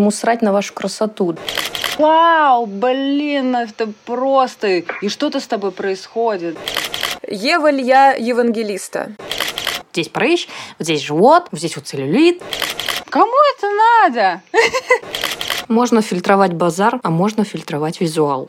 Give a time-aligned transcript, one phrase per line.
[0.00, 1.36] Ему срать на вашу красоту.
[1.98, 4.82] Вау, блин, это просто...
[5.02, 6.56] И что-то с тобой происходит.
[7.28, 9.12] Ева Илья Евангелиста.
[9.92, 12.42] Здесь прыщ, вот здесь живот, вот здесь вот целлюлит.
[13.10, 13.66] Кому это
[14.08, 14.42] надо?
[15.68, 18.48] Можно фильтровать базар, а можно фильтровать визуал.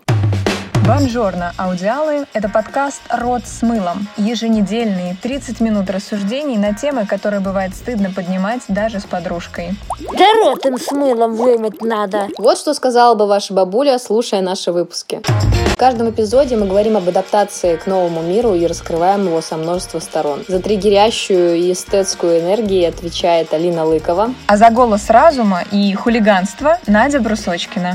[0.92, 4.10] Бонжорно, аудиалы– это подкаст «Рот с мылом».
[4.18, 9.76] Еженедельные 30 минут рассуждений на темы, которые бывает стыдно поднимать даже с подружкой.
[10.02, 12.28] Да рот им с мылом вымыть надо.
[12.38, 15.22] Вот что сказала бы ваша бабуля, слушая наши выпуски.
[15.68, 20.00] В каждом эпизоде мы говорим об адаптации к новому миру и раскрываем его со множества
[20.00, 20.44] сторон.
[20.50, 24.34] За триггерящую и эстетскую энергию отвечает Алина Лыкова.
[24.46, 27.94] А за голос разума и хулиганство– Надя Брусочкина.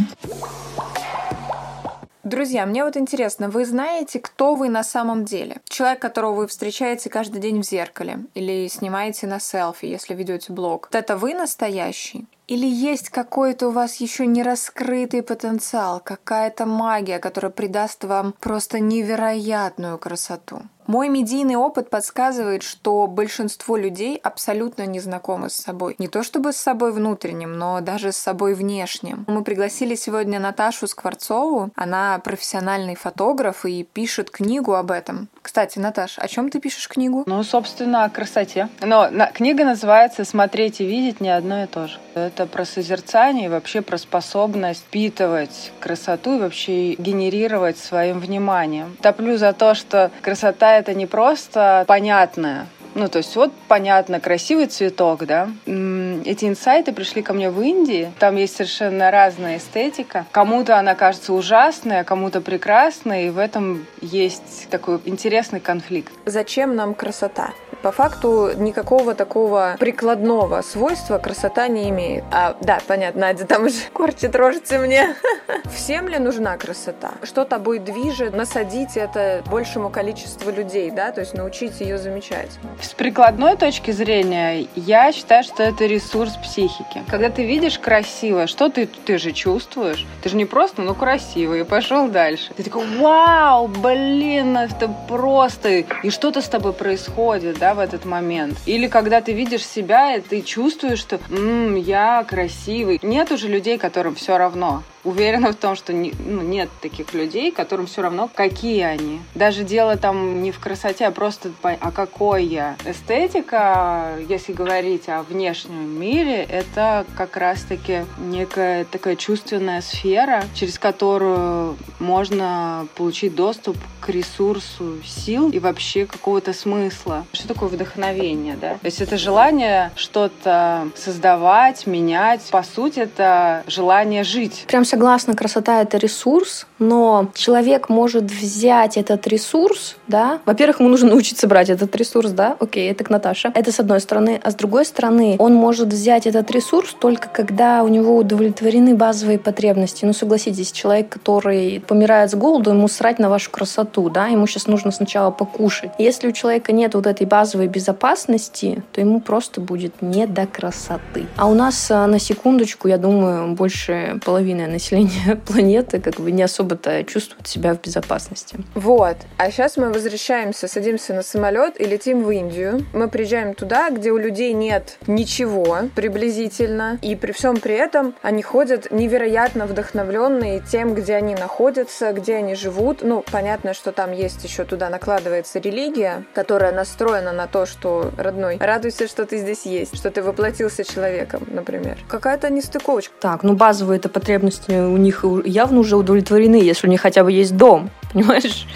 [2.26, 5.58] Друзья, мне вот интересно, вы знаете, кто вы на самом деле?
[5.68, 10.88] Человек, которого вы встречаете каждый день в зеркале или снимаете на селфи, если ведете блог.
[10.90, 12.26] Вот это вы настоящий?
[12.48, 18.80] Или есть какой-то у вас еще не раскрытый потенциал, какая-то магия, которая придаст вам просто
[18.80, 20.62] невероятную красоту?
[20.86, 25.96] Мой медийный опыт подсказывает, что большинство людей абсолютно не знакомы с собой.
[25.98, 29.24] Не то чтобы с собой внутренним, но даже с собой внешним.
[29.26, 31.70] Мы пригласили сегодня Наташу Скворцову.
[31.74, 35.28] Она профессиональный фотограф и пишет книгу об этом.
[35.42, 37.24] Кстати, Наташ, о чем ты пишешь книгу?
[37.26, 38.68] Ну, собственно, о красоте.
[38.80, 41.98] Но на, книга называется «Смотреть и видеть не одно и то же».
[42.14, 48.96] Это про созерцание и вообще про способность впитывать красоту и вообще генерировать своим вниманием.
[49.02, 54.68] Топлю за то, что красота это не просто понятное, ну, то есть вот, понятно, красивый
[54.68, 55.50] цветок, да.
[55.66, 58.10] Эти инсайты пришли ко мне в Индии.
[58.18, 60.24] Там есть совершенно разная эстетика.
[60.32, 66.10] Кому-то она кажется ужасной, а кому-то прекрасной, и в этом есть такой интересный конфликт.
[66.24, 67.50] Зачем нам красота?
[67.82, 72.24] По факту никакого такого прикладного свойства красота не имеет.
[72.32, 75.14] А, да, понятно, Надя там уже корчит рожицы мне.
[75.74, 77.12] Всем ли нужна красота?
[77.22, 78.34] Что тобой движет?
[78.34, 82.50] Насадить это большему количеству людей, да, то есть научить ее замечать.
[82.80, 87.02] С прикладной точки зрения, я считаю, что это ресурс психики.
[87.08, 90.06] Когда ты видишь красиво, что ты, ты же чувствуешь?
[90.22, 92.52] Ты же не просто, ну, красиво, и пошел дальше.
[92.56, 95.84] Ты такой, вау, блин, это просто...
[96.02, 98.58] И что-то с тобой происходит, да, в этот момент.
[98.66, 102.98] Или когда ты видишь себя, и ты чувствуешь, что «М, я красивый.
[103.02, 107.52] Нет уже людей, которым все равно уверена в том, что не, ну, нет таких людей,
[107.52, 109.20] которым все равно, какие они.
[109.34, 112.76] Даже дело там не в красоте, а просто а какой я.
[112.84, 121.76] Эстетика, если говорить о внешнем мире, это как раз-таки некая такая чувственная сфера, через которую
[121.98, 127.26] можно получить доступ к ресурсу сил и вообще какого-то смысла.
[127.32, 128.74] Что такое вдохновение, да?
[128.74, 132.42] То есть это желание что-то создавать, менять.
[132.50, 134.64] По сути, это желание жить.
[134.68, 141.10] Прям согласна, красота— это ресурс, но человек может взять этот ресурс, да, во-первых, ему нужно
[141.10, 143.52] научиться брать этот ресурс, да, окей, это к Наташе.
[143.54, 144.40] Это с одной стороны.
[144.42, 149.38] А с другой стороны, он может взять этот ресурс только когда у него удовлетворены базовые
[149.38, 150.06] потребности.
[150.06, 154.66] Ну, согласитесь, человек, который помирает с голоду, ему срать на вашу красоту, да, ему сейчас
[154.66, 155.90] нужно сначала покушать.
[155.98, 161.26] Если у человека нет вот этой базовой безопасности, то ему просто будет не до красоты.
[161.36, 166.42] А у нас, а, на секундочку, я думаю, больше половины население планеты как бы не
[166.42, 168.58] особо-то чувствует себя в безопасности.
[168.74, 169.16] Вот.
[169.38, 172.84] А сейчас мы возвращаемся, садимся на самолет и летим в Индию.
[172.92, 176.98] Мы приезжаем туда, где у людей нет ничего приблизительно.
[177.02, 182.54] И при всем при этом они ходят невероятно вдохновленные тем, где они находятся, где они
[182.54, 182.98] живут.
[183.02, 188.58] Ну, понятно, что там есть еще туда накладывается религия, которая настроена на то, что, родной,
[188.60, 191.98] радуйся, что ты здесь есть, что ты воплотился человеком, например.
[192.08, 193.14] Какая-то нестыковочка.
[193.20, 197.32] Так, ну базовые это потребности у них явно уже удовлетворены, если у них хотя бы
[197.32, 198.66] есть дом, понимаешь?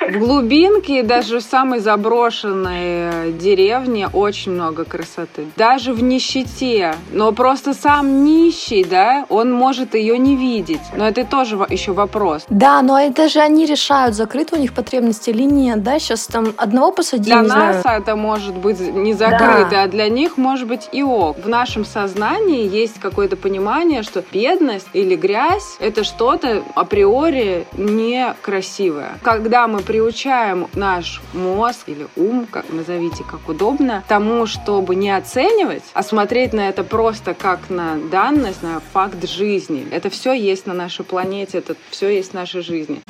[0.00, 5.46] В глубинке, даже в самой заброшенной деревне очень много красоты.
[5.56, 6.94] Даже в нищете.
[7.12, 10.80] Но просто сам нищий, да, он может ее не видеть.
[10.94, 12.44] Но это тоже еще вопрос.
[12.48, 15.98] Да, но это же они решают, закрыты у них потребности или нет, да?
[15.98, 18.02] Сейчас там одного посадили, Для нас знаю.
[18.02, 19.82] это может быть не закрыто, да.
[19.84, 21.38] а для них может быть и ок.
[21.42, 29.18] В нашем сознании есть какое-то понимание, что бедность или грязь— это что-то априори некрасивое.
[29.22, 35.84] Когда мы приучаем наш мозг или ум, как назовите, как удобно, тому, чтобы не оценивать,
[35.94, 39.86] а смотреть на это просто как на данность, на факт жизни.
[39.90, 43.00] Это все есть на нашей планете, это все есть в нашей жизни.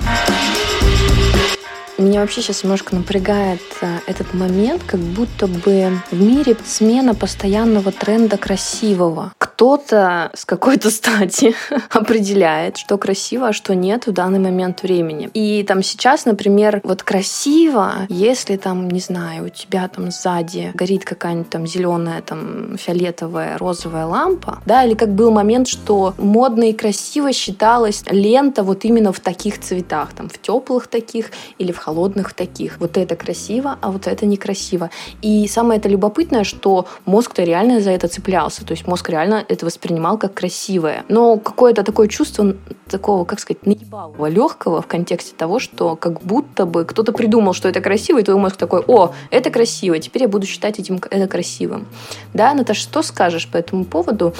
[1.99, 7.91] Меня вообще сейчас немножко напрягает а, этот момент, как будто бы в мире смена постоянного
[7.91, 11.55] тренда красивого кто-то с какой-то стати
[11.91, 15.31] определяет, что красиво, а что нет в данный момент времени.
[15.33, 21.07] И там сейчас, например, вот красиво, если там, не знаю, у тебя там сзади горит
[21.07, 26.75] какая-нибудь там зеленая, там фиолетовая, розовая лампа, да, или как был момент, что модно и
[26.75, 32.35] красиво считалась лента вот именно в таких цветах, там в теплых таких или в холодных
[32.35, 32.79] таких.
[32.79, 34.91] Вот это красиво, а вот это некрасиво.
[35.23, 38.63] И самое это любопытное, что мозг-то реально за это цеплялся.
[38.63, 41.05] То есть мозг реально это воспринимал как красивое.
[41.09, 42.55] Но какое-то такое чувство
[42.89, 47.69] такого, как сказать, наебалого, легкого в контексте того, что как будто бы кто-то придумал, что
[47.69, 51.27] это красиво, и твой мозг такой, о, это красиво, теперь я буду считать этим это
[51.29, 51.87] красивым.
[52.35, 54.35] Да, Наташа, что скажешь по этому поводу?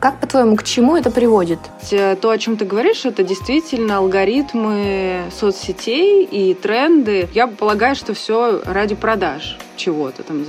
[0.00, 1.58] Как, по-твоему, к чему это приводит?
[1.90, 7.28] То, о чем ты говоришь, это действительно алгоритмы соцсетей и тренды.
[7.34, 10.44] Я полагаю, что все ради продаж чего-то, там,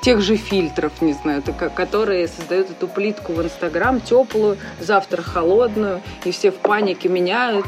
[0.00, 1.42] тех же фильтров, не знаю,
[1.74, 7.66] которые создают эту плитку в Инстаграм, теплую, завтра холодную, и все в панике меняют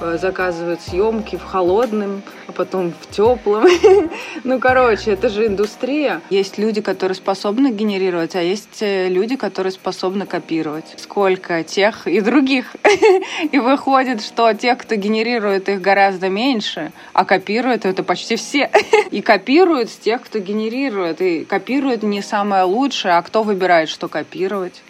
[0.00, 3.66] заказывают съемки в холодном, а потом в теплом.
[4.44, 6.20] ну, короче, это же индустрия.
[6.30, 10.94] Есть люди, которые способны генерировать, а есть э, люди, которые способны копировать.
[10.96, 12.76] Сколько тех и других.
[13.52, 18.70] и выходит, что тех, кто генерирует их гораздо меньше, а копирует это почти все.
[19.10, 21.20] и копируют с тех, кто генерирует.
[21.20, 24.82] И копируют не самое лучшее, а кто выбирает, что копировать.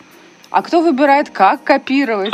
[0.51, 2.33] А кто выбирает, как копировать?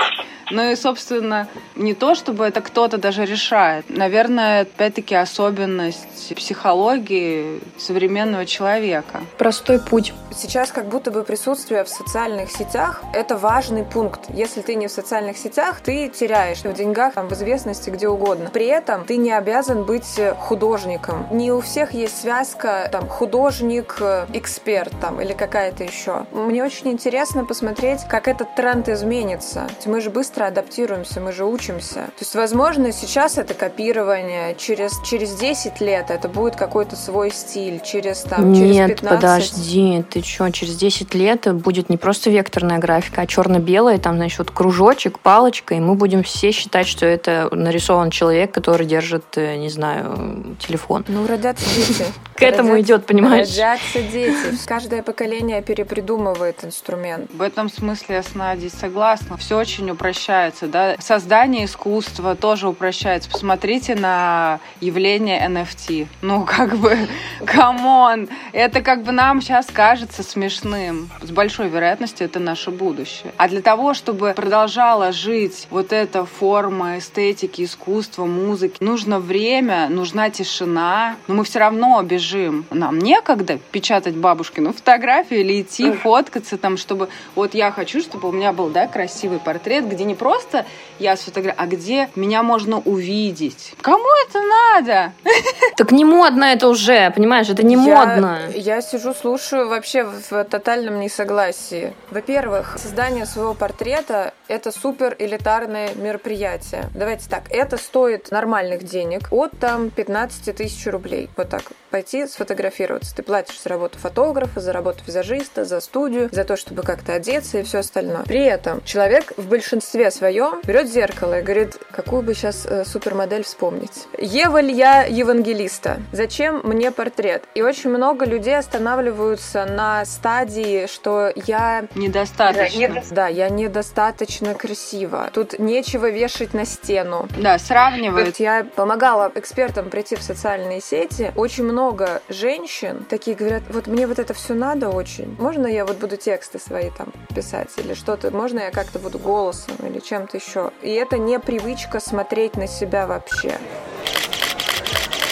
[0.54, 3.86] Ну и, собственно, не то, чтобы это кто-то даже решает.
[3.88, 9.22] Наверное, опять-таки особенность психологии современного человека.
[9.36, 10.14] Простой путь.
[10.32, 14.20] Сейчас как будто бы присутствие в социальных сетях– это важный пункт.
[14.28, 18.50] Если ты не в социальных сетях, ты теряешь в деньгах, там, в известности, где угодно.
[18.52, 21.26] При этом ты не обязан быть художником.
[21.32, 24.00] Не у всех есть связка там художник,
[24.32, 26.26] эксперт там или какая-то еще.
[26.30, 29.66] Мне очень интересно посмотреть, как этот тренд изменится.
[29.86, 31.94] Мы же быстро быстро адаптируемся, мы же учимся.
[31.94, 37.80] То есть, возможно, сейчас это копирование, через, через 10 лет это будет какой-то свой стиль,
[37.80, 39.20] через, там, Нет, через 15...
[39.20, 44.38] подожди, ты что, через 10 лет будет не просто векторная графика, а черно-белая, там, значит,
[44.38, 49.56] вот кружочек, палочка, и мы будем все считать, что это нарисован человек, который держит, э,
[49.56, 51.04] не знаю, телефон.
[51.08, 52.04] Ну, родятся дети.
[52.34, 53.48] К этому идет, понимаешь?
[53.50, 54.34] Родятся дети.
[54.66, 57.30] Каждое поколение перепридумывает инструмент.
[57.32, 59.36] В этом смысле я с Надей согласна.
[59.36, 60.96] Все очень упрощается упрощается, да.
[61.00, 63.30] Создание искусства тоже упрощается.
[63.30, 66.06] Посмотрите на явление NFT.
[66.22, 66.96] Ну, как бы,
[67.46, 68.28] come on!
[68.52, 71.10] Это как бы нам сейчас кажется смешным.
[71.22, 73.32] С большой вероятностью это наше будущее.
[73.36, 80.30] А для того, чтобы продолжала жить вот эта форма эстетики, искусства, музыки, нужно время, нужна
[80.30, 81.16] тишина.
[81.26, 82.23] Но мы все равно бежим.
[82.70, 88.32] Нам некогда печатать бабушкину фотографию или идти фоткаться там, чтобы вот я хочу, чтобы у
[88.32, 90.66] меня был, да, красивый портрет, где не просто
[90.98, 93.74] я сфотографирую, а где меня можно увидеть.
[93.80, 95.12] Кому это надо?
[95.76, 98.38] Так не модно это уже, понимаешь, это не модно.
[98.54, 101.94] Я сижу, слушаю вообще в тотальном несогласии.
[102.10, 106.88] Во-первых, создание своего портрета— это супер элитарное мероприятие.
[106.94, 111.28] Давайте так, это стоит нормальных денег от там 15 тысяч рублей.
[111.36, 111.62] Вот так
[111.94, 113.14] пойти сфотографироваться.
[113.14, 117.58] Ты платишь за работу фотографа, за работу визажиста, за студию, за то, чтобы как-то одеться
[117.58, 118.24] и все остальное.
[118.24, 123.44] При этом человек в большинстве своем берет зеркало и говорит, какую бы сейчас э, супермодель
[123.44, 124.08] вспомнить.
[124.18, 126.02] Ева ли я евангелиста?
[126.10, 127.44] Зачем мне портрет?
[127.54, 131.86] И очень много людей останавливаются на стадии, что я...
[131.94, 133.04] Недостаточно.
[133.12, 135.30] Да, я недостаточно красива.
[135.32, 137.28] Тут нечего вешать на стену.
[137.38, 138.40] Да, сравнивают.
[138.40, 141.32] Я помогала экспертам прийти в социальные сети.
[141.36, 145.36] Очень много много женщин такие говорят, вот мне вот это все надо очень.
[145.38, 148.30] Можно я вот буду тексты свои там писать или что-то?
[148.30, 150.70] Можно я как-то буду голосом или чем-то еще?
[150.80, 153.58] И это не привычка смотреть на себя вообще.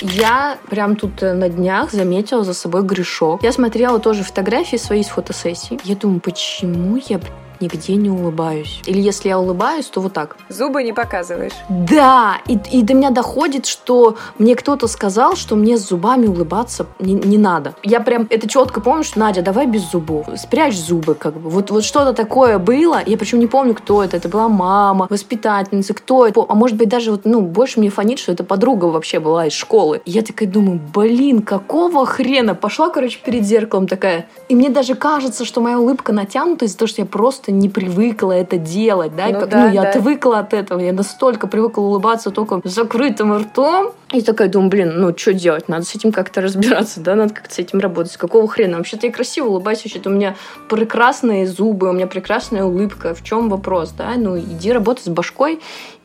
[0.03, 3.43] Я прям тут э, на днях заметила за собой грешок.
[3.43, 5.81] Я смотрела тоже фотографии свои с фотосессий.
[5.85, 7.19] Я думаю, почему я
[7.63, 8.83] нигде не улыбаюсь.
[8.87, 10.37] Или если я улыбаюсь, то вот так.
[10.49, 11.53] Зубы не показываешь.
[11.69, 16.87] Да, и, и до меня доходит, что мне кто-то сказал, что мне с зубами улыбаться
[16.99, 17.75] не, не надо.
[17.83, 21.49] Я прям это четко помню, что Надя, давай без зубов, спрячь зубы, как бы.
[21.49, 23.01] Вот, вот что-то такое было.
[23.07, 24.17] Я причем не помню, кто это.
[24.17, 26.45] Это была мама, воспитательница, кто это.
[26.49, 29.53] А может быть даже вот, ну, больше мне фонит, что это подруга вообще была из
[29.53, 30.03] школы.
[30.05, 32.55] И я такая думаю, блин, какого хрена?
[32.55, 34.27] Пошла, короче, перед зеркалом такая.
[34.49, 37.69] И мне даже кажется, что моя улыбка натянута из-за того, что я просто просто не
[37.69, 39.91] привыкла это делать, да, Ну как, да, ну, я да.
[39.91, 45.01] отвыкла от этого, я настолько привыкла улыбаться только с закрытым ртом, и такая думаю, блин,
[45.01, 48.49] ну что делать, надо с этим как-то разбираться, да, надо как-то с этим работать, какого
[48.49, 50.35] хрена, вообще-то я красиво улыбаюсь, вообще-то у меня
[50.69, 55.61] прекрасные зубы, у меня прекрасная улыбка, в чем вопрос, да, ну иди работай с башкой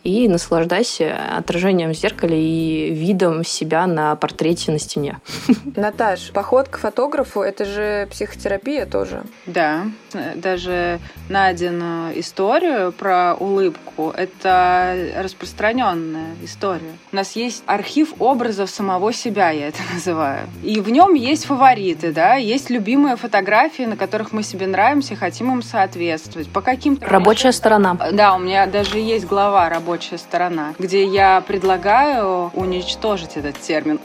[0.07, 5.19] и наслаждайся отражением в зеркале и видом себя на портрете на стене.
[5.75, 9.23] Наташ, поход к фотографу— это же психотерапия тоже.
[9.45, 9.87] Да,
[10.35, 16.93] даже Надину историю про улыбку– это распространенная история.
[17.11, 20.47] У нас есть архив образов самого себя, я это называю.
[20.63, 25.51] И в нем есть фавориты, да, есть любимые фотографии, на которых мы себе нравимся, хотим
[25.51, 26.47] им соответствовать.
[26.49, 27.97] По каким-то Рабочая сторона.
[28.13, 33.99] Да, у меня даже есть глава «Рабочая сторона», где я предлагаю уничтожить этот термин.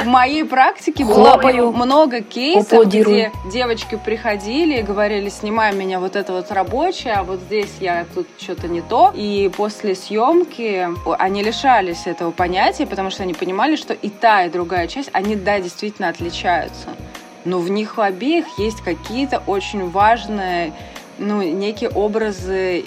[0.00, 1.38] В моей практике было
[1.72, 7.40] много кейсов, где девочки приходили и говорили, снимай меня вот это вот рабочее, а вот
[7.40, 9.12] здесь я тут что-то не то.
[9.14, 14.50] И после съемки они лишались этого понятия, потому что они понимали, что и та, и
[14.50, 16.88] другая часть, они, да, действительно отличаются.
[17.44, 20.72] Но в них у обеих есть какие-то очень важные,
[21.18, 22.84] ну, некие образы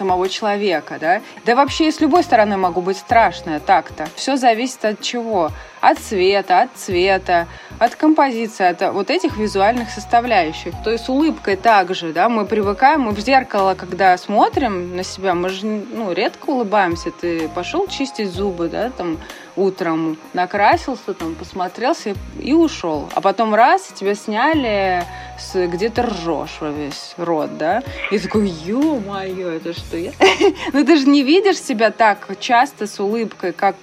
[0.00, 1.20] самого человека, да.
[1.44, 4.08] Да вообще и с любой стороны могу быть страшная так-то.
[4.14, 5.50] Все зависит от чего?
[5.82, 7.46] От цвета, от цвета,
[7.78, 10.72] от композиции, от вот этих визуальных составляющих.
[10.84, 15.50] То есть улыбкой также, да, мы привыкаем, мы в зеркало, когда смотрим на себя, мы
[15.50, 17.10] же, ну, редко улыбаемся.
[17.10, 19.18] Ты пошел чистить зубы, да, там,
[19.56, 23.08] утром, накрасился, там, посмотрелся и, ушел.
[23.14, 25.04] А потом раз, тебя сняли,
[25.38, 27.82] с, где ты ржешь во весь рот, да?
[28.10, 30.12] И такой, ё-моё, это что я?
[30.72, 33.76] Ну ты же не видишь себя так часто с улыбкой, как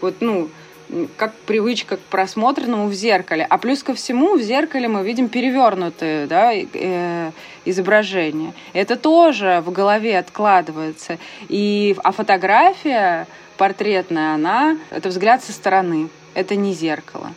[0.00, 0.48] вот, ну,
[1.16, 3.46] как привычка к просмотренному в зеркале.
[3.48, 7.30] А плюс ко всему в зеркале мы видим перевернутые да, э,
[7.64, 8.52] изображения.
[8.72, 11.18] Это тоже в голове откладывается.
[11.48, 16.08] И, а фотография портретная, она, это взгляд со стороны.
[16.34, 17.32] Это не зеркало.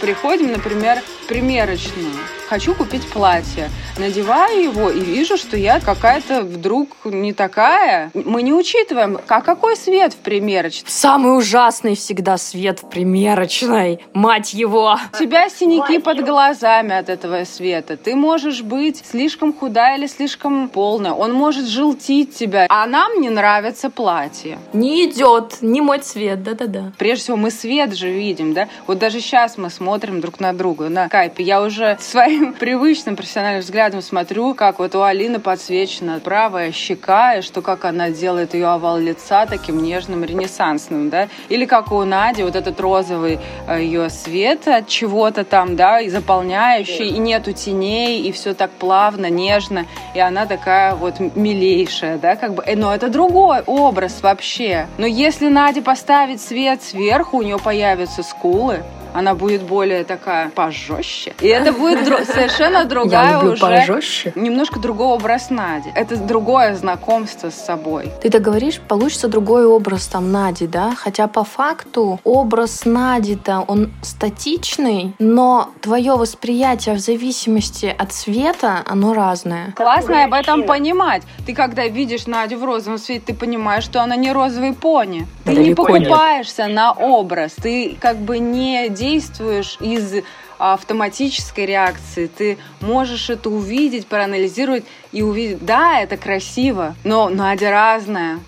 [0.00, 2.12] Приходим, например, в примерочную.
[2.48, 3.68] Хочу купить платье.
[3.98, 8.10] Надеваю его и вижу, что я какая-то вдруг не такая.
[8.14, 10.88] Мы не учитываем, а какой свет в примерочной.
[10.88, 14.00] Самый ужасный всегда свет в примерочной.
[14.14, 14.96] Мать его!
[15.12, 17.98] У тебя синяки под глазами от этого света.
[17.98, 21.12] Ты можешь быть слишком худая или слишком полная.
[21.12, 22.66] Он может желтить тебя.
[22.70, 24.58] А нам не нравится платье.
[24.72, 26.92] Не идет, не мой цвет, да-да-да.
[26.96, 28.68] Прежде всего, мы свет же видим, да?
[28.86, 31.42] Вот даже сейчас мы смотрим друг на друга на кайпе.
[31.42, 31.98] Я уже
[32.38, 37.84] своим привычным профессиональным взглядом смотрю, как вот у Алины подсвечена правая щека, и что как
[37.84, 41.28] она делает ее овал лица таким нежным, ренессансным, да?
[41.48, 46.08] Или как у Нади вот этот розовый э, ее свет от чего-то там, да, и
[46.08, 52.36] заполняющий, и нету теней, и все так плавно, нежно, и она такая вот милейшая, да,
[52.36, 52.62] как бы.
[52.64, 54.86] Э, Но это другой образ вообще.
[54.98, 58.82] Но если Наде поставить свет сверху, у нее появятся скулы,
[59.14, 61.34] она будет более такая пожестче.
[61.40, 63.60] И это будет дру- совершенно другая Я люблю уже...
[63.60, 64.32] пожестче.
[64.34, 65.90] Немножко другой образ Нади.
[65.94, 68.10] Это другое знакомство с собой.
[68.22, 70.94] Ты так говоришь, получится другой образ там Нади, да?
[70.96, 79.14] Хотя по факту образ Нади-то, он статичный, но твое восприятие в зависимости от цвета, оно
[79.14, 79.72] разное.
[79.76, 81.22] Классно об этом понимать.
[81.46, 85.26] Ты когда видишь Надю в розовом цвете, ты понимаешь, что она не розовый пони.
[85.44, 86.08] Ты не Далеко нет.
[86.08, 87.52] покупаешься на образ.
[87.60, 90.24] Ты как бы не действуешь из
[90.58, 92.26] автоматической реакции.
[92.26, 98.40] Ты можешь это увидеть, проанализировать и увидеть, да, это красиво, но Надя разная.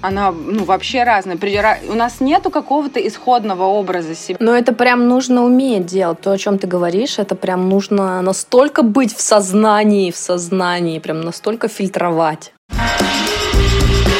[0.00, 1.36] Она, ну, вообще разная.
[1.88, 4.36] У нас нету какого-то исходного образа себя.
[4.38, 6.20] Но это прям нужно уметь делать.
[6.20, 11.20] То, о чем ты говоришь, это прям нужно настолько быть в сознании, в сознании, прям
[11.22, 12.52] настолько фильтровать.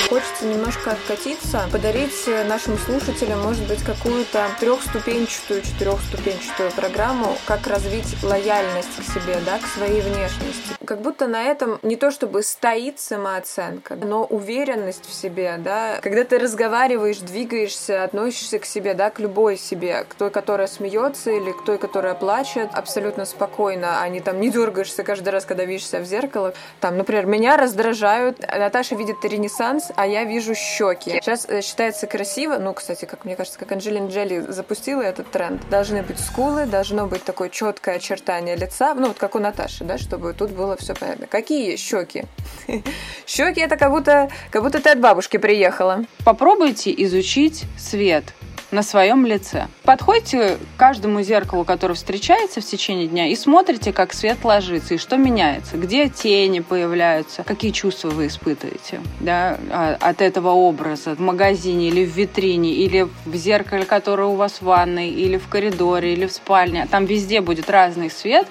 [0.09, 8.89] Хочется немножко откатиться, подарить нашим слушателям, может быть, какую-то трехступенчатую, четырехступенчатую программу, как развить лояльность
[8.99, 10.77] к себе, да, к своей внешности.
[10.87, 15.99] Как будто на этом не то чтобы стоит самооценка, но уверенность в себе, да.
[16.01, 21.33] Когда ты разговариваешь, двигаешься, относишься к себе, да, к любой себе, к той, которая смеется
[21.33, 25.67] или к той, которая плачет, абсолютно спокойно, а не там не дергаешься каждый раз, когда
[25.67, 26.55] видишь себя в зеркало.
[26.81, 31.11] Там, например, меня раздражают, Наташа видит ренессанс, а я вижу щеки.
[31.11, 35.69] Сейчас э, считается красиво, ну, кстати, как мне кажется, как Анджелина Джоли запустила этот тренд.
[35.71, 39.99] Должны быть скулы, должно быть такое четкое очертание лица, ну, вот как у Наташи, да,
[39.99, 41.27] чтобы тут было все понятно.
[41.27, 42.27] Какие щеки?
[43.27, 46.05] Щеки это как будто, как будто ты от бабушки приехала.
[46.25, 48.23] Попробуйте изучить свет.
[48.71, 49.69] На своем лице.
[49.83, 54.99] Подходите к каждому зеркалу, которое встречается в течение дня, и смотрите, как свет ложится, и
[54.99, 61.21] что меняется, где тени появляются, какие чувства вы испытываете да, а, от этого образа в
[61.21, 66.13] магазине или в витрине, или в зеркале, которое у вас в ванной, или в коридоре,
[66.13, 66.87] или в спальне.
[66.91, 68.47] Там везде будет разный свет.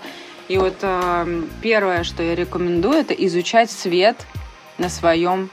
[0.47, 4.15] И вот э, первое, что я рекомендую, это изучать свет
[4.77, 5.49] на своем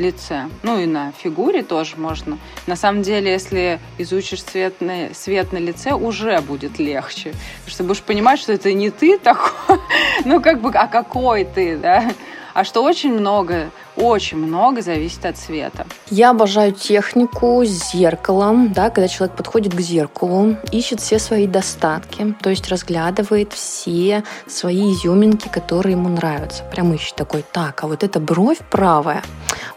[0.00, 0.48] лице.
[0.62, 2.38] Ну и на фигуре тоже можно.
[2.66, 7.32] На самом деле, если изучишь свет на, свет на лице, уже будет легче.
[7.60, 9.78] Потому что будешь понимать, что это не ты такой,
[10.24, 12.12] ну как бы, а какой ты, да?
[12.52, 15.86] А что очень много очень много зависит от цвета.
[16.10, 22.34] Я обожаю технику с зеркалом, да, когда человек подходит к зеркалу, ищет все свои достатки,
[22.42, 26.64] то есть разглядывает все свои изюминки, которые ему нравятся.
[26.64, 29.22] Прям ищет такой, так, а вот эта бровь правая,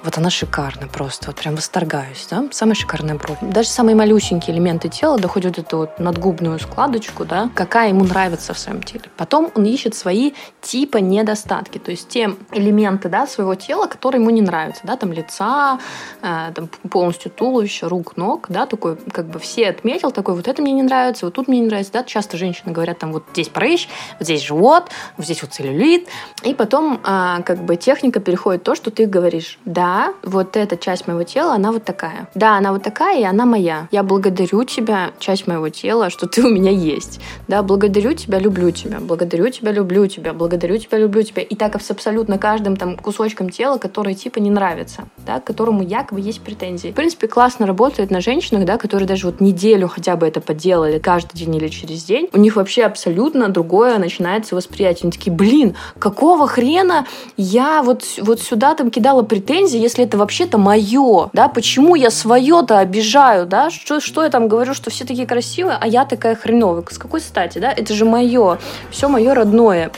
[0.03, 3.37] вот она шикарная просто, вот прям восторгаюсь, да, самая шикарная бровь.
[3.41, 8.59] Даже самые малюсенькие элементы тела доходят эту вот надгубную складочку, да, какая ему нравится в
[8.59, 9.05] своем теле.
[9.17, 14.29] Потом он ищет свои типа недостатки, то есть те элементы, да, своего тела, которые ему
[14.29, 15.79] не нравится, да, там лица,
[16.21, 20.61] э, там полностью туловища, рук, ног, да, такой, как бы все отметил, такой, вот это
[20.61, 23.49] мне не нравится, вот тут мне не нравится, да, часто женщины говорят, там, вот здесь
[23.49, 23.87] прыщ,
[24.19, 26.07] вот здесь живот, вот здесь вот целлюлит,
[26.43, 29.82] и потом, э, как бы, техника переходит в то, что ты говоришь, да,
[30.23, 33.87] вот эта часть моего тела, она вот такая, да, она вот такая, и она моя,
[33.91, 38.71] я благодарю тебя, часть моего тела, что ты у меня есть, да, благодарю тебя, люблю
[38.71, 42.97] тебя, благодарю тебя, люблю тебя, благодарю тебя, люблю тебя, и так с абсолютно каждым там
[42.97, 46.91] кусочком тела, который типа не нравится, да, к которому якобы есть претензии.
[46.91, 50.99] В принципе, классно работает на женщинах, да, которые даже вот неделю хотя бы это поделали,
[50.99, 52.29] каждый день или через день.
[52.33, 55.03] У них вообще абсолютно другое начинается восприятие.
[55.03, 57.05] Они такие, блин, какого хрена
[57.37, 62.79] я вот, вот сюда там кидала претензии, если это вообще-то мое, да, почему я свое-то
[62.79, 66.83] обижаю, да, что, что я там говорю, что все такие красивые, а я такая хреновая,
[66.89, 68.59] с какой стати, да, это же мое,
[68.91, 69.91] все мое родное.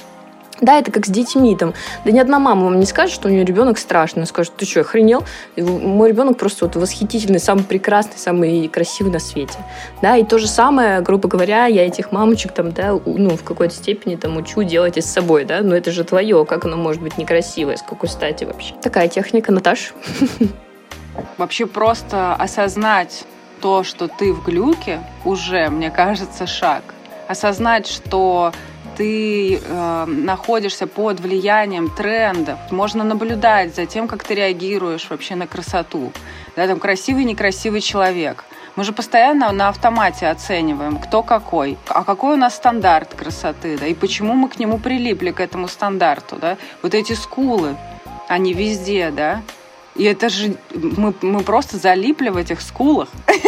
[0.62, 1.56] Да, это как с детьми.
[1.56, 1.74] Там.
[2.06, 4.22] Да ни одна мама вам не скажет, что у нее ребенок страшный.
[4.22, 5.24] Она скажет, ты что, охренел?
[5.58, 9.58] Мой ребенок просто вот восхитительный, самый прекрасный, самый красивый на свете.
[10.02, 13.74] Да, и то же самое, грубо говоря, я этих мамочек там, да, ну, в какой-то
[13.74, 17.02] степени там учу делать и с собой, да, но это же твое, как оно может
[17.02, 18.74] быть некрасивое, с какой стати вообще.
[18.82, 19.94] Такая техника, Наташ.
[21.38, 23.24] Вообще просто осознать
[23.62, 26.84] то, что ты в глюке, уже, мне кажется, шаг.
[27.28, 28.52] Осознать, что
[28.96, 35.48] ты э, находишься под влиянием трендов, можно наблюдать за тем, как ты реагируешь вообще на
[35.48, 36.12] красоту.
[36.56, 38.46] Да, там красивый, некрасивый человек.
[38.76, 43.88] Мы же постоянно на автомате оцениваем, кто какой, а какой у нас стандарт красоты, да,
[43.88, 46.58] и почему мы к нему прилипли, к этому стандарту, да.
[46.82, 47.76] Вот эти скулы,
[48.28, 49.42] они везде, да,
[49.96, 53.08] и это же мы, мы просто залипли в этих скулах.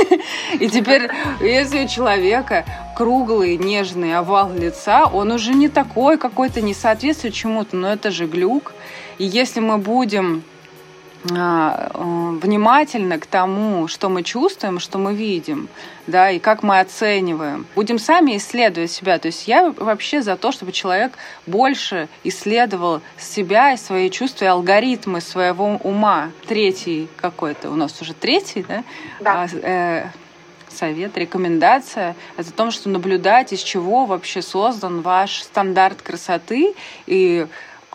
[0.60, 1.10] И теперь,
[1.41, 7.75] если у человека круглый, нежный овал лица, он уже не такой какой-то, не соответствует чему-то,
[7.75, 8.73] но это же глюк.
[9.17, 10.43] И если мы будем
[11.27, 15.67] внимательны к тому, что мы чувствуем, что мы видим,
[16.05, 17.65] да, и как мы оцениваем.
[17.75, 19.19] Будем сами исследовать себя.
[19.19, 21.13] То есть я вообще за то, чтобы человек
[21.45, 26.31] больше исследовал себя и свои чувства, и алгоритмы своего ума.
[26.47, 28.83] Третий какой-то, у нас уже третий, да?
[29.19, 29.43] Да.
[29.43, 30.05] А, э,
[30.69, 36.73] совет, рекомендация о том, что наблюдать, из чего вообще создан ваш стандарт красоты
[37.05, 37.47] и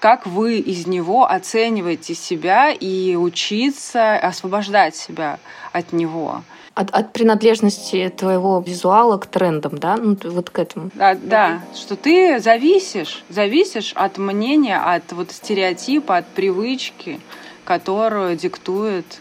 [0.03, 5.39] как вы из него оцениваете себя и учиться освобождать себя
[5.71, 6.43] от него.
[6.75, 9.97] От, от принадлежности твоего визуала к трендам, да?
[9.97, 10.91] Ну, вот к этому.
[10.95, 17.21] Да, да, что ты зависишь, зависишь от мнения, от вот стереотипа, от привычки,
[17.65, 19.21] которую диктует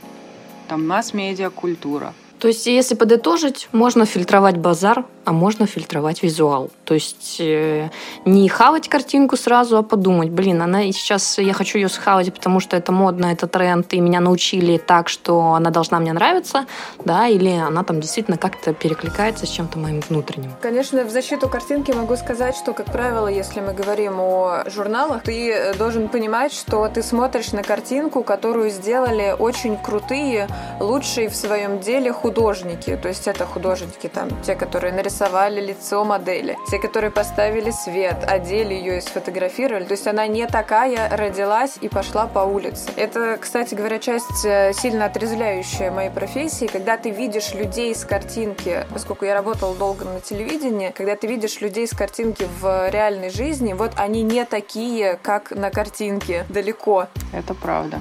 [0.68, 2.16] там масс-медиа культура.
[2.40, 6.70] То есть, если подытожить, можно фильтровать базар, а можно фильтровать визуал.
[6.86, 7.90] То есть э,
[8.26, 12.76] не хавать картинку сразу, а подумать, блин, она сейчас, я хочу ее схавать, потому что
[12.76, 16.66] это модно, это тренд, и меня научили так, что она должна мне нравиться,
[17.06, 20.52] да, или она там действительно как-то перекликается с чем-то моим внутренним.
[20.62, 25.74] Конечно, в защиту картинки могу сказать, что, как правило, если мы говорим о журналах, ты
[25.78, 30.48] должен понимать, что ты смотришь на картинку, которую сделали очень крутые,
[30.80, 32.98] лучшие в своем деле художники.
[33.02, 36.58] То есть это художники там, те, которые нарисовали нарисовали лицо модели.
[36.70, 39.84] Те, которые поставили свет, одели ее и сфотографировали.
[39.84, 42.90] То есть она не такая родилась и пошла по улице.
[42.96, 48.86] Это, кстати говоря, часть э, сильно отрезвляющая моей профессии, когда ты видишь людей с картинки,
[48.94, 53.74] поскольку я работала долго на телевидении, когда ты видишь людей с картинки в реальной жизни,
[53.74, 57.08] вот они не такие, как на картинке, далеко.
[57.34, 58.00] Это правда.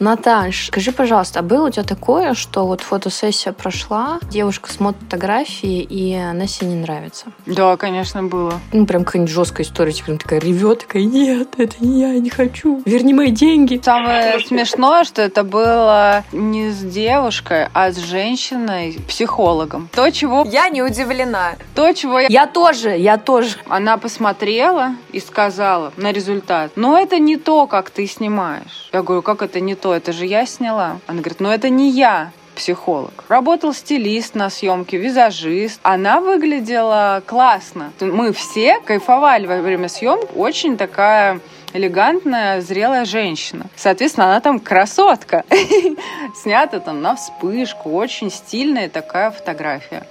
[0.00, 5.80] Наташ, скажи, пожалуйста, а было у тебя такое, что вот фотосессия прошла, девушка смотрит фотографии,
[5.80, 7.26] и она себе не нравится?
[7.46, 8.60] Да, конечно, было.
[8.72, 12.20] Ну, прям какая-нибудь жесткая история, типа, она такая ревет, такая, нет, это не я, я
[12.20, 13.80] не хочу, верни мои деньги.
[13.82, 19.88] Самое смешное, что это было не с девушкой, а с женщиной, психологом.
[19.92, 21.54] То, чего, Я не удивлена.
[21.74, 23.56] то, чего я Я тоже, я тоже.
[23.68, 28.88] Она посмотрела и сказала на результат, но это не то, как ты снимаешь.
[28.92, 30.98] Я говорю, как это не то, это же я сняла.
[31.06, 33.24] Она говорит, но это не я психолог.
[33.28, 35.80] Работал стилист на съемке, визажист.
[35.82, 37.92] Она выглядела классно.
[38.00, 40.36] Мы все кайфовали во время съемок.
[40.36, 41.40] Очень такая
[41.72, 43.66] элегантная, зрелая женщина.
[43.76, 45.44] Соответственно, она там красотка.
[46.42, 47.90] Снята там на вспышку.
[47.90, 50.04] Очень стильная такая фотография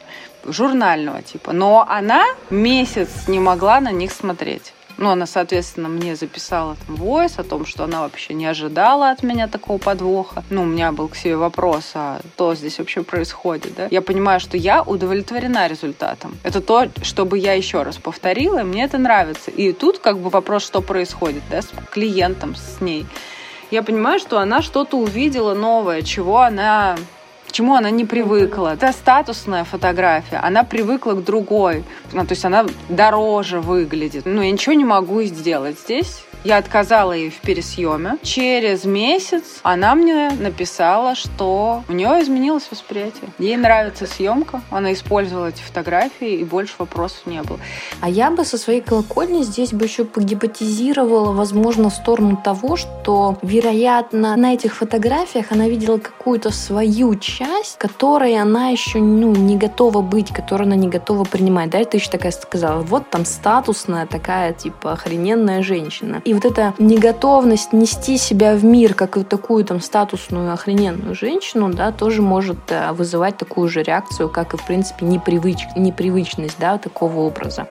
[0.45, 1.51] журнального типа.
[1.51, 4.73] Но она месяц не могла на них смотреть.
[4.97, 9.23] Ну, она, соответственно, мне записала там войс о том, что она вообще не ожидала от
[9.23, 10.43] меня такого подвоха.
[10.49, 13.87] Ну, у меня был к себе вопрос, а что здесь вообще происходит, да?
[13.91, 16.37] Я понимаю, что я удовлетворена результатом.
[16.43, 19.51] Это то, чтобы я еще раз повторила, и мне это нравится.
[19.51, 23.05] И тут как бы вопрос, что происходит, да, с клиентом, с ней.
[23.69, 26.95] Я понимаю, что она что-то увидела новое, чего она
[27.57, 28.75] чему она не привыкла.
[28.75, 31.83] Это статусная фотография, она привыкла к другой.
[32.13, 34.25] Ну, то есть она дороже выглядит.
[34.25, 36.23] Ну, я ничего не могу сделать здесь.
[36.43, 38.17] Я отказала ей в пересъеме.
[38.21, 43.29] Через месяц она мне написала, что у нее изменилось восприятие.
[43.39, 47.59] Ей нравится съемка, она использовала эти фотографии, и больше вопросов не было.
[48.01, 53.37] А я бы со своей колокольни здесь бы еще погипотизировала, возможно, в сторону того, что,
[53.41, 60.01] вероятно, на этих фотографиях она видела какую-то свою часть, которой она еще ну, не готова
[60.01, 61.69] быть, которую она не готова принимать.
[61.71, 66.21] Да, ты еще такая сказала, вот там статусная такая, типа, охрененная женщина.
[66.23, 71.73] И вот эта неготовность нести себя в мир, как и такую там статусную охрененную женщину,
[71.73, 75.65] да, тоже может э, вызывать такую же реакцию, как и, в принципе, непривыч...
[75.75, 77.67] непривычность, да, такого образа.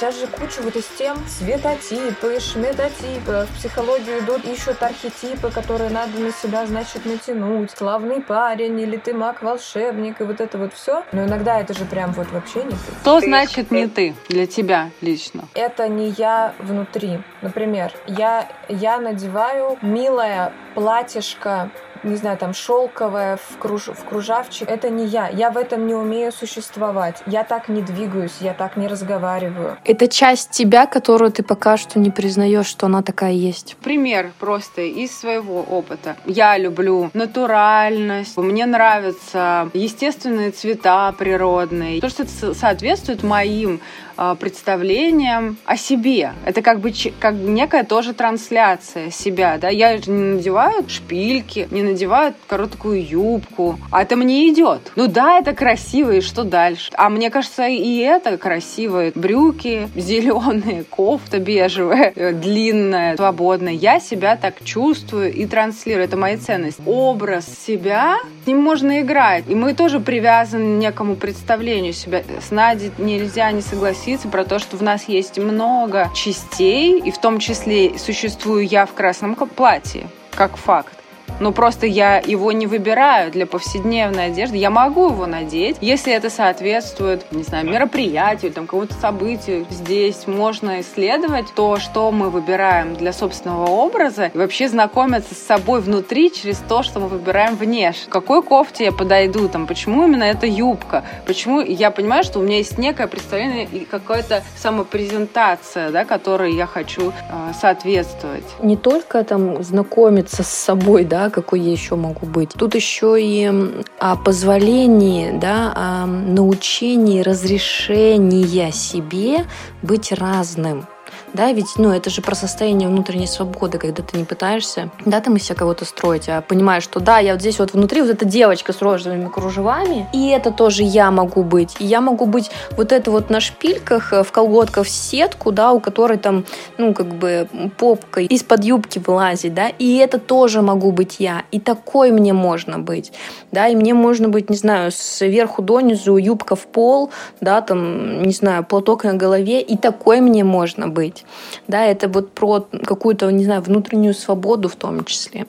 [0.00, 3.46] Сейчас же куча вот из тем светотипы, шметотипы.
[3.50, 7.72] В психологию идут, ищут архетипы, которые надо на себя, значит, натянуть.
[7.78, 11.04] Главный парень или ты маг-волшебник и вот это вот все.
[11.12, 12.92] Но иногда это же прям вот вообще не ты.
[13.02, 15.44] Что значит не ты для тебя лично?
[15.52, 17.20] Это не я внутри.
[17.42, 21.70] Например, я, я надеваю милое платьишко
[22.02, 25.28] не знаю, там шелковое в, круж, в кружавчик, это не я.
[25.28, 27.22] Я в этом не умею существовать.
[27.26, 29.76] Я так не двигаюсь, я так не разговариваю.
[29.84, 33.76] Это часть тебя, которую ты пока что не признаешь, что она такая есть.
[33.82, 36.16] Пример просто из своего опыта.
[36.26, 42.00] Я люблю натуральность, мне нравятся естественные цвета природные.
[42.00, 43.80] То, что это соответствует моим
[44.22, 46.34] а, представлением о себе.
[46.44, 49.70] Это как бы как некая тоже трансляция себя, да.
[49.70, 54.92] Я же не надеваю шпильки, не надеваю короткую юбку, а это мне идет.
[54.96, 56.90] Ну да, это красиво, и что дальше?
[56.94, 59.10] А мне кажется, и это красиво.
[59.14, 63.72] Брюки зеленые, кофта бежевая, э, длинная, свободная.
[63.72, 66.04] Я себя так чувствую и транслирую.
[66.04, 66.80] Это моя ценность.
[66.86, 69.44] Образ себя, с ним можно играть.
[69.48, 72.22] И мы тоже привязаны к некому представлению себя.
[72.40, 77.18] С Надей нельзя не согласиться про то, что в нас есть много частей, и в
[77.18, 80.99] том числе существую я в красном платье, как факт.
[81.38, 84.56] Но просто я его не выбираю для повседневной одежды.
[84.56, 89.66] Я могу его надеть, если это соответствует, не знаю, мероприятию, там, какому-то событию.
[89.70, 95.80] Здесь можно исследовать то, что мы выбираем для собственного образа, и вообще знакомиться с собой
[95.80, 98.06] внутри через то, что мы выбираем внешне.
[98.06, 102.42] В какой кофте я подойду, там, почему именно эта юбка, почему я понимаю, что у
[102.42, 108.44] меня есть некое представление и какая-то самопрезентация, да, которой я хочу э, соответствовать.
[108.62, 112.50] Не только там знакомиться с собой, да, какой я еще могу быть.
[112.50, 113.50] Тут еще и
[113.98, 119.44] о позволении, да, о научении, разрешения себе
[119.82, 120.86] быть разным.
[121.32, 125.36] Да, ведь, ну, это же про состояние внутренней свободы, когда ты не пытаешься, да, там
[125.36, 128.24] из себя кого-то строить, а понимаешь, что да, я вот здесь вот внутри, вот эта
[128.24, 131.76] девочка с розовыми кружевами, и это тоже я могу быть.
[131.78, 135.80] И я могу быть вот это вот на шпильках, в колготках в сетку, да, у
[135.80, 136.44] которой там,
[136.78, 141.44] ну, как бы попка из-под юбки вылазит, да, и это тоже могу быть я.
[141.52, 143.12] И такой мне можно быть,
[143.52, 148.32] да, и мне можно быть, не знаю, сверху донизу, юбка в пол, да, там, не
[148.32, 151.19] знаю, платок на голове, и такой мне можно быть.
[151.68, 155.46] Да, это вот про какую-то, не знаю, внутреннюю свободу в том числе.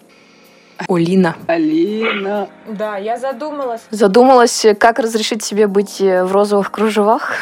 [0.90, 1.36] Олина.
[1.48, 2.48] Алина.
[2.68, 7.34] Да, я задумалась, Задумалась, как разрешить себе быть э, в розовых кружевах.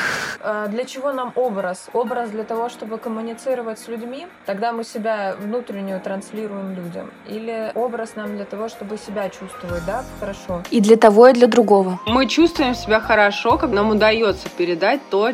[0.44, 1.86] а, для чего нам образ?
[1.94, 7.12] Образ для того, чтобы коммуницировать с людьми, тогда мы себя внутреннюю транслируем людям.
[7.30, 10.64] Или образ нам для того, чтобы себя чувствовать, да, хорошо.
[10.70, 11.98] И для того, и для другого.
[12.08, 15.32] Мы чувствуем себя хорошо, как нам удается передать то,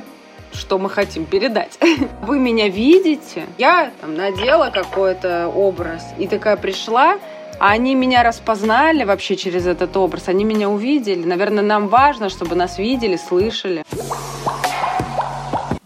[0.56, 1.78] что мы хотим передать.
[2.22, 7.18] Вы меня видите, я там надела какой-то образ и такая пришла,
[7.60, 11.24] а они меня распознали вообще через этот образ, они меня увидели.
[11.24, 13.84] Наверное, нам важно, чтобы нас видели, слышали.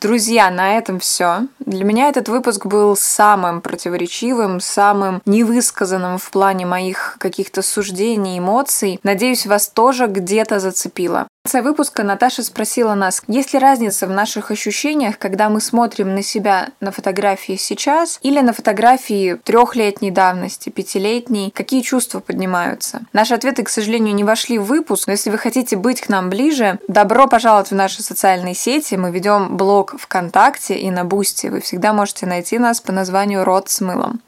[0.02, 1.42] Друзья, на этом все.
[1.60, 9.02] Для меня этот выпуск был самым противоречивым, самым невысказанным в плане моих каких-то суждений, эмоций.
[9.04, 11.28] Надеюсь, вас тоже где-то зацепило.
[11.50, 16.22] Конце выпуска Наташа спросила нас, есть ли разница в наших ощущениях, когда мы смотрим на
[16.22, 23.02] себя на фотографии сейчас или на фотографии трехлетней давности, пятилетней, какие чувства поднимаются.
[23.14, 26.30] Наши ответы, к сожалению, не вошли в выпуск, но если вы хотите быть к нам
[26.30, 28.94] ближе, добро пожаловать в наши социальные сети.
[28.94, 31.48] Мы ведем блог ВКонтакте и на Бусти.
[31.48, 34.22] Вы всегда можете найти нас по названию «Рот с мылом».